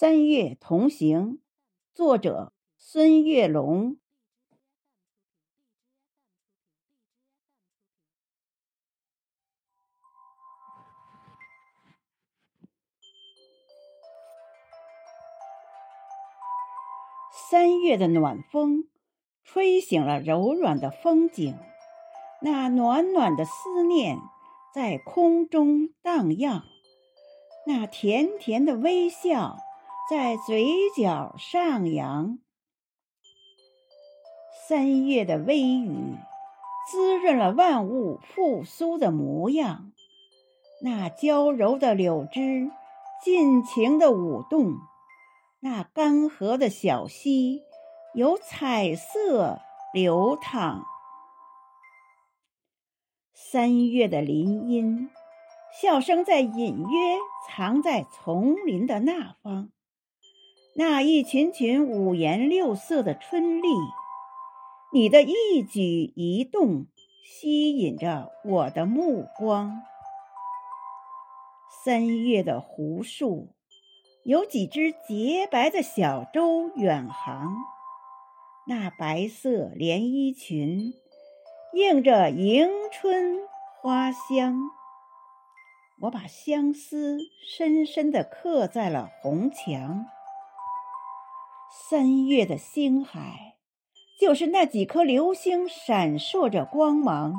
[0.00, 1.40] 三月同行，
[1.92, 3.96] 作者孙月龙。
[17.50, 18.88] 三月的暖风，
[19.42, 21.58] 吹醒了柔软的风景，
[22.40, 24.16] 那暖暖的思念
[24.72, 26.62] 在空中荡漾，
[27.66, 29.56] 那甜甜的微笑。
[30.08, 32.38] 在嘴角上扬，
[34.66, 36.16] 三月的微雨
[36.90, 39.92] 滋润了万物复苏的模样。
[40.82, 42.70] 那娇柔的柳枝
[43.22, 44.78] 尽情的舞动，
[45.60, 47.60] 那干涸的小溪
[48.14, 49.60] 有彩色
[49.92, 50.84] 流淌。
[53.34, 55.10] 三月的林荫，
[55.82, 59.70] 笑声在隐约藏在丛林的那方。
[60.80, 63.68] 那一群群五颜六色的春丽，
[64.92, 66.86] 你的一举一动
[67.24, 69.82] 吸引着我的目光。
[71.84, 73.48] 三月的湖树，
[74.22, 77.56] 有几只洁白的小舟远航，
[78.68, 80.94] 那白色连衣裙
[81.74, 83.40] 映着迎春
[83.80, 84.60] 花香。
[86.02, 90.06] 我把相思深深地刻在了红墙。
[91.70, 93.56] 三月的星海，
[94.20, 97.34] 就是那几颗流星闪烁着光芒，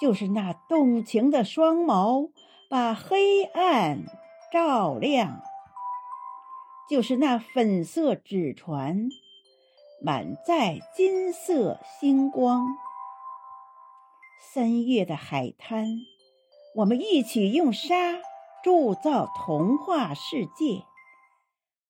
[0.00, 2.30] 就是那动情的双眸
[2.70, 4.04] 把黑暗
[4.52, 5.42] 照亮，
[6.88, 9.08] 就是那粉色纸船
[10.02, 12.66] 满载金色星光。
[14.40, 15.86] 三月的海滩，
[16.76, 18.18] 我们一起用沙
[18.64, 20.84] 铸造童话世界。